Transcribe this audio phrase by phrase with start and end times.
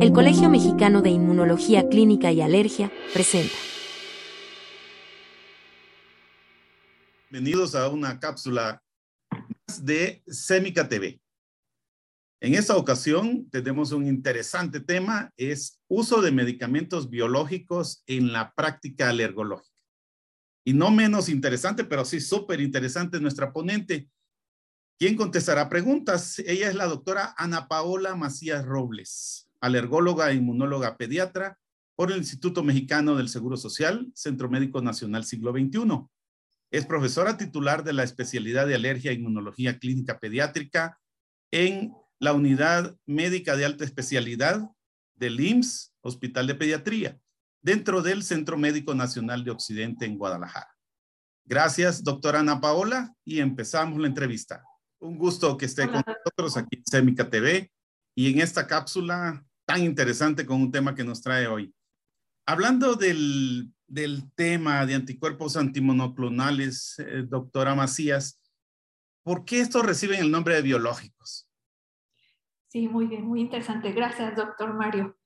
[0.00, 3.54] El Colegio Mexicano de Inmunología Clínica y Alergia presenta.
[7.30, 8.82] Bienvenidos a una cápsula
[9.82, 11.20] de Semica TV.
[12.40, 19.08] En esta ocasión tenemos un interesante tema, es uso de medicamentos biológicos en la práctica
[19.08, 19.80] alergológica.
[20.64, 24.08] Y no menos interesante, pero sí súper interesante nuestra ponente,
[24.98, 26.38] ¿Quién contestará preguntas?
[26.38, 31.58] Ella es la doctora Ana Paola Macías Robles, alergóloga e inmunóloga pediatra
[31.96, 36.06] por el Instituto Mexicano del Seguro Social, Centro Médico Nacional Siglo XXI.
[36.70, 40.98] Es profesora titular de la especialidad de alergia e inmunología clínica pediátrica
[41.50, 44.68] en la unidad médica de alta especialidad
[45.14, 47.18] del IMSS, Hospital de Pediatría,
[47.62, 50.76] dentro del Centro Médico Nacional de Occidente en Guadalajara.
[51.44, 54.64] Gracias, doctora Ana Paola, y empezamos la entrevista.
[54.98, 57.70] Un gusto que esté con nosotros aquí en Semica TV
[58.14, 61.74] y en esta cápsula tan interesante con un tema que nos trae hoy.
[62.46, 63.72] Hablando del,
[64.36, 68.40] tema de anticuerpos antimonoclonales, eh, doctora Macías,
[69.24, 71.50] ¿por qué estos reciben el nombre de biológicos?
[72.68, 73.92] Sí, muy bien, muy interesante.
[73.92, 75.16] Gracias, doctor Mario.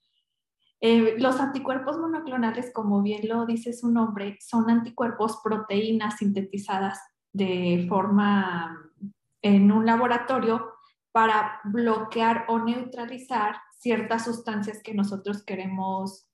[0.80, 6.98] Eh, los anticuerpos monoclonales, como bien lo dice su nombre, son anticuerpos proteínas sintetizadas
[7.32, 8.78] de forma
[9.42, 10.72] en un laboratorio
[11.12, 16.28] para bloquear o neutralizar ciertas sustancias que nosotros queremos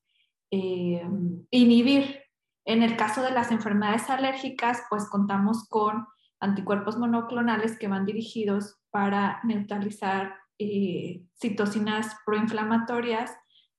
[0.50, 1.02] eh,
[1.50, 2.20] inhibir.
[2.64, 6.05] En el caso de las enfermedades alérgicas, pues contamos con
[6.41, 13.30] anticuerpos monoclonales que van dirigidos para neutralizar eh, citocinas proinflamatorias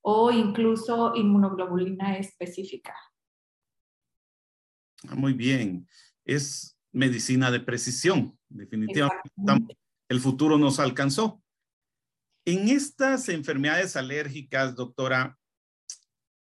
[0.01, 2.95] o incluso inmunoglobulina específica.
[5.09, 5.87] Ah, muy bien.
[6.23, 8.39] Es medicina de precisión.
[8.47, 11.41] Definitivamente el futuro nos alcanzó.
[12.47, 15.37] En estas enfermedades alérgicas, doctora,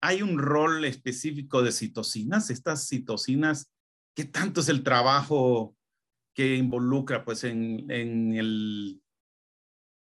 [0.00, 2.48] ¿hay un rol específico de citocinas?
[2.48, 3.70] Estas citocinas,
[4.16, 5.76] ¿qué tanto es el trabajo
[6.32, 9.02] que involucra pues en, el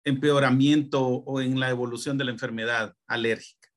[0.06, 3.68] empeoramiento o en la evolución de la enfermedad alérgica?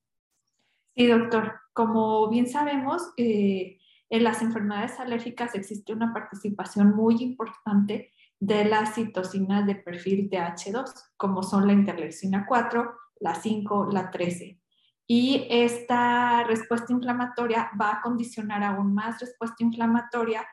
[0.94, 1.54] Sí, doctor.
[1.72, 3.80] Como bien sabemos, eh,
[4.10, 11.12] en las enfermedades alérgicas existe una participación muy importante de las citocinas de perfil TH2,
[11.16, 14.60] como son la interleucina 4, la 5, la 13.
[15.06, 20.46] Y esta respuesta inflamatoria va a condicionar aún más respuesta inflamatoria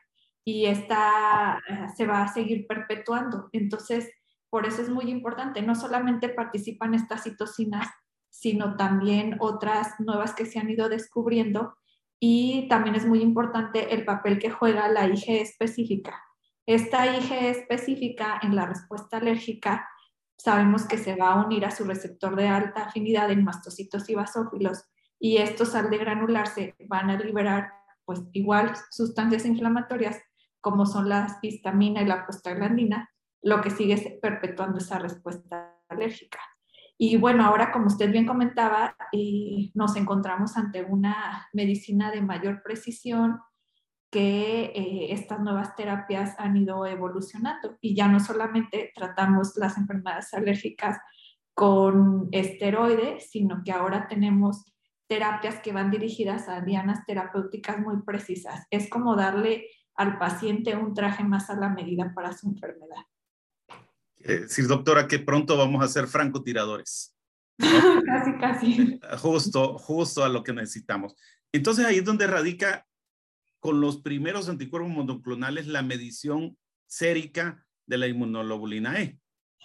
[0.45, 3.49] y esta eh, se va a seguir perpetuando.
[3.51, 4.11] Entonces,
[4.49, 7.87] por eso es muy importante, no solamente participan estas citocinas,
[8.29, 11.75] sino también otras nuevas que se han ido descubriendo
[12.19, 16.23] y también es muy importante el papel que juega la IgE específica.
[16.65, 19.87] Esta IgE específica en la respuesta alérgica
[20.37, 24.15] sabemos que se va a unir a su receptor de alta afinidad en mastocitos y
[24.15, 24.85] basófilos
[25.19, 27.71] y estos al degranularse van a liberar
[28.05, 30.19] pues igual sustancias inflamatorias
[30.59, 33.09] como son la histamina y la prostaglandina,
[33.41, 36.39] lo que sigue perpetuando esa respuesta alérgica.
[36.97, 42.61] Y bueno, ahora como usted bien comentaba, eh, nos encontramos ante una medicina de mayor
[42.63, 43.39] precisión
[44.13, 50.31] que eh, estas nuevas terapias han ido evolucionando y ya no solamente tratamos las enfermedades
[50.35, 50.99] alérgicas
[51.55, 54.65] con esteroides, sino que ahora tenemos
[55.07, 58.67] terapias que van dirigidas a dianas terapéuticas muy precisas.
[58.69, 59.65] Es como darle
[59.95, 63.01] al paciente un traje más a la medida para su enfermedad.
[64.17, 67.15] Eh, decir, doctora, que pronto vamos a ser francotiradores.
[67.57, 68.99] casi, casi.
[69.17, 71.15] Justo, justo a lo que necesitamos.
[71.51, 72.85] Entonces ahí es donde radica
[73.63, 79.17] con los primeros anticuerpos monoclonales la medición sérica de la inmunoglobulina E.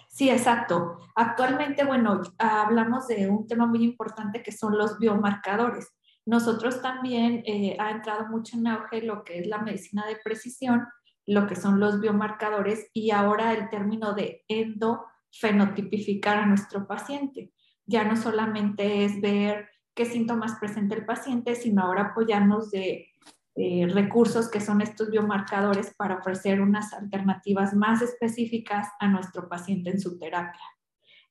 [0.07, 0.99] Sí, exacto.
[1.17, 5.89] Actualmente, bueno, hablamos de un tema muy importante que son los biomarcadores.
[6.25, 10.87] Nosotros también eh, ha entrado mucho en auge lo que es la medicina de precisión,
[11.25, 17.51] lo que son los biomarcadores y ahora el término de endofenotipificar a nuestro paciente.
[17.85, 23.08] Ya no solamente es ver qué síntomas presenta el paciente, sino ahora apoyarnos de
[23.55, 29.99] recursos que son estos biomarcadores para ofrecer unas alternativas más específicas a nuestro paciente en
[29.99, 30.61] su terapia.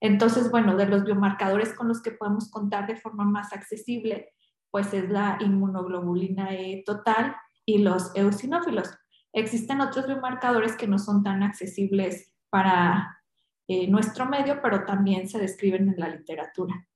[0.00, 4.32] Entonces, bueno, de los biomarcadores con los que podemos contar de forma más accesible,
[4.70, 7.34] pues es la inmunoglobulina E total
[7.64, 8.90] y los eosinófilos.
[9.32, 13.18] Existen otros biomarcadores que no son tan accesibles para
[13.66, 16.86] eh, nuestro medio, pero también se describen en la literatura.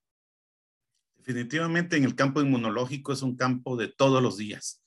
[1.17, 4.81] Definitivamente en el campo inmunológico es un campo de todos los días.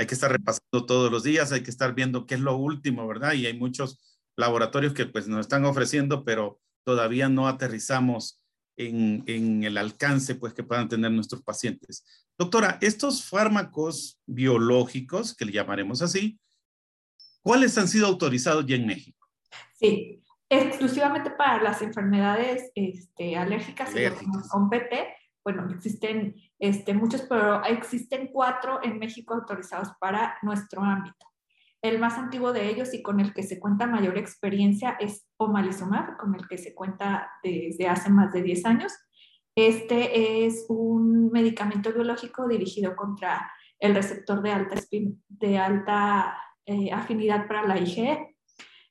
[0.00, 3.06] Hay que estar repasando todos los días, hay que estar viendo qué es lo último,
[3.06, 3.34] ¿verdad?
[3.34, 4.00] Y hay muchos
[4.34, 8.42] laboratorios que pues nos están ofreciendo, pero todavía no aterrizamos
[8.78, 12.02] en, en, el alcance pues, que puedan tener nuestros pacientes.
[12.38, 16.40] Doctora, estos fármacos biológicos, que le llamaremos así,
[17.42, 19.28] ¿cuáles han sido autorizados ya en México?
[19.74, 24.48] Sí, exclusivamente para las enfermedades este, alérgicas, alérgicas.
[24.48, 25.08] con PP,
[25.44, 31.26] bueno, existen este, muchos, pero existen cuatro en México autorizados para nuestro ámbito.
[31.82, 36.18] El más antiguo de ellos y con el que se cuenta mayor experiencia es omalizumab,
[36.18, 38.92] con el que se cuenta desde hace más de 10 años.
[39.56, 46.36] Este es un medicamento biológico dirigido contra el receptor de alta,
[46.66, 48.36] eh, afinidad para la IgE.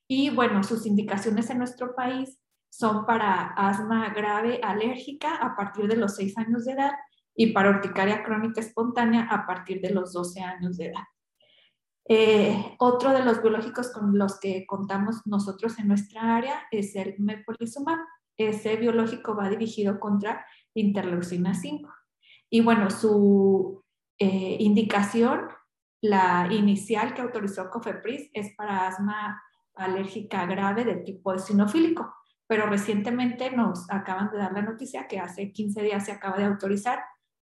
[0.07, 2.39] Y bueno, sus indicaciones en nuestro país
[2.71, 6.93] son para asma grave alérgica a partir de los 6 años de edad
[7.39, 11.05] y para urticaria crónica espontánea a partir de los 12 años de edad.
[12.09, 17.15] Eh, otro de los biológicos con los que contamos nosotros en nuestra área es el
[17.17, 17.97] mepolizumab.
[18.35, 21.89] Ese biológico va dirigido contra interleucina 5.
[22.49, 23.85] Y bueno, su
[24.17, 25.47] eh, indicación,
[26.01, 29.41] la inicial que autorizó COFEPRIS, es para asma
[29.75, 32.13] alérgica grave de tipo eosinofílico.
[32.47, 36.43] Pero recientemente nos acaban de dar la noticia que hace 15 días se acaba de
[36.43, 36.99] autorizar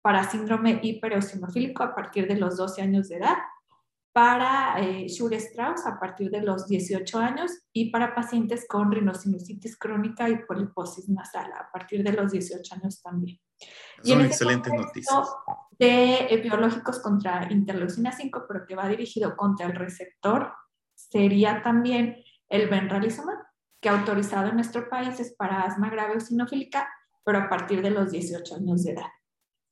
[0.05, 3.39] para síndrome hipereosinofílico a partir de los 12 años de edad
[4.13, 10.29] para eh, Strauss a partir de los 18 años y para pacientes con rinosinusitis crónica
[10.29, 13.41] y poliposis nasal a partir de los 18 años también.
[14.03, 15.29] Son este excelentes noticias.
[15.79, 20.53] De eh, biológicos contra interleucina 5, pero que va dirigido contra el receptor,
[20.95, 23.39] sería también el benralizumab,
[23.81, 26.89] que autorizado en nuestro país es para asma grave o sinofílica,
[27.25, 29.09] pero a partir de los 18 años de edad.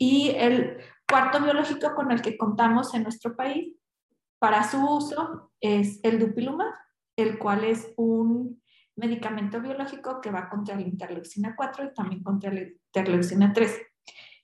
[0.05, 0.79] Y el
[1.09, 3.77] cuarto biológico con el que contamos en nuestro país
[4.41, 6.75] para su uso es el dupilumab,
[7.15, 8.61] el cual es un
[8.97, 13.81] medicamento biológico que va contra la interleucina 4 y también contra la interleucina 3.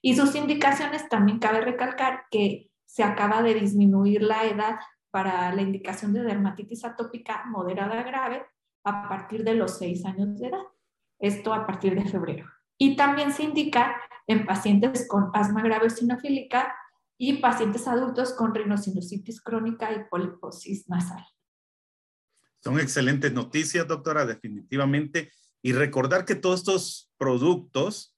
[0.01, 4.79] Y sus indicaciones también cabe recalcar que se acaba de disminuir la edad
[5.11, 8.45] para la indicación de dermatitis atópica moderada grave
[8.85, 10.63] a partir de los 6 años de edad.
[11.19, 12.45] Esto a partir de febrero.
[12.79, 16.73] Y también se indica en pacientes con asma grave sinofílica
[17.17, 21.23] y pacientes adultos con rinosinusitis crónica y poliposis nasal.
[22.63, 25.31] Son excelentes noticias, doctora, definitivamente.
[25.61, 28.15] Y recordar que todos estos productos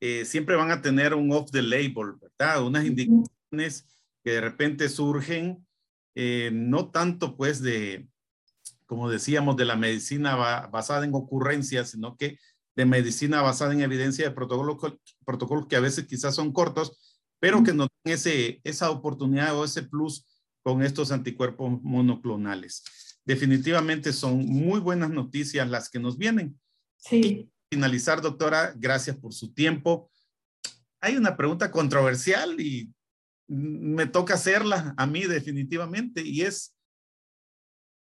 [0.00, 2.66] eh, siempre van a tener un off the label, ¿verdad?
[2.66, 3.86] Unas indicaciones
[4.22, 5.66] que de repente surgen,
[6.14, 8.08] eh, no tanto pues de,
[8.84, 10.34] como decíamos, de la medicina
[10.66, 12.38] basada en ocurrencias, sino que
[12.74, 14.76] de medicina basada en evidencia de protocolos,
[15.24, 19.64] protocolos que a veces quizás son cortos, pero que no den ese, esa oportunidad o
[19.64, 20.26] ese plus
[20.62, 22.84] con estos anticuerpos monoclonales.
[23.24, 26.58] Definitivamente son muy buenas noticias las que nos vienen.
[26.96, 27.50] Sí.
[27.68, 30.10] finalizar, doctora, gracias por su tiempo.
[31.00, 32.92] Hay una pregunta controversial y
[33.48, 36.76] me toca hacerla a mí definitivamente y es,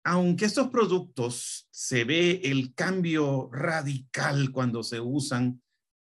[0.04, 5.62] aunque estos productos se ve el cambio radical cuando se usan,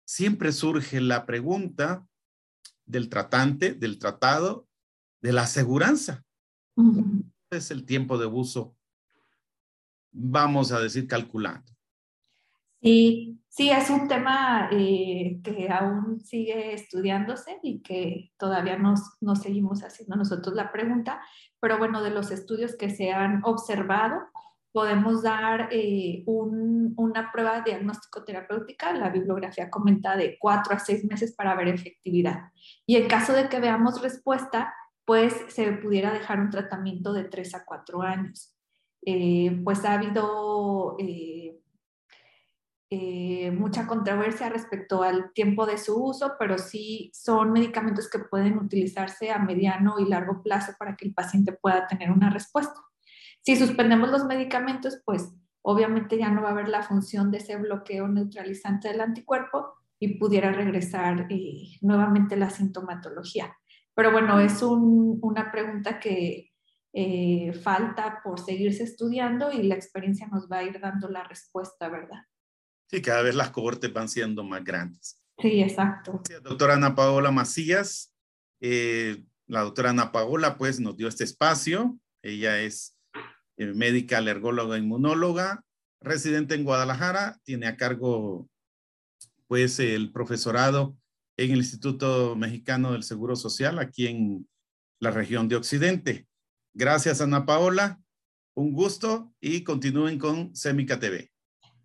[0.04, 2.08] siempre surge la pregunta,
[2.88, 4.66] del tratante, del tratado,
[5.20, 6.24] de la aseguranza.
[7.50, 8.76] Es el tiempo de uso,
[10.10, 11.70] vamos a decir, calculando.
[12.80, 19.42] Sí, sí, es un tema eh, que aún sigue estudiándose y que todavía nos, nos
[19.42, 21.20] seguimos haciendo nosotros la pregunta,
[21.58, 24.20] pero bueno, de los estudios que se han observado,
[24.70, 31.34] podemos dar eh, una prueba diagnóstico terapéutica, la bibliografía comenta de cuatro a seis meses
[31.34, 32.52] para ver efectividad.
[32.86, 34.72] Y en caso de que veamos respuesta,
[35.04, 38.54] pues se pudiera dejar un tratamiento de tres a cuatro años.
[39.04, 41.58] Eh, pues ha habido eh,
[42.90, 49.30] mucha controversia respecto al tiempo de su uso, pero sí son medicamentos que pueden utilizarse
[49.30, 52.80] a mediano y largo plazo para que el paciente pueda tener una respuesta.
[53.42, 57.56] Si suspendemos los medicamentos, pues obviamente ya no va a haber la función de ese
[57.56, 63.56] bloqueo neutralizante del anticuerpo y pudiera regresar eh, nuevamente la sintomatología.
[63.94, 66.52] Pero bueno, es una pregunta que
[66.92, 71.88] eh, falta por seguirse estudiando y la experiencia nos va a ir dando la respuesta,
[71.88, 72.22] ¿verdad?
[72.90, 75.22] Sí, cada vez las cohortes van siendo más grandes.
[75.38, 76.22] Sí, exacto.
[76.42, 78.14] doctora Ana Paola Macías,
[78.60, 81.98] eh, la doctora Ana Paola pues nos dio este espacio.
[82.22, 82.98] Ella es
[83.56, 85.64] eh, médica alergóloga inmunóloga,
[86.00, 88.48] residente en Guadalajara, tiene a cargo
[89.46, 90.96] pues el profesorado
[91.36, 94.48] en el Instituto Mexicano del Seguro Social aquí en
[95.00, 96.26] la región de Occidente.
[96.74, 98.00] Gracias Ana Paola,
[98.54, 101.30] un gusto y continúen con Semica TV.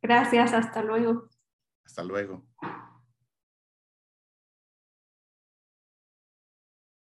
[0.04, 1.30] Gracias, hasta luego.
[1.86, 2.44] Hasta luego.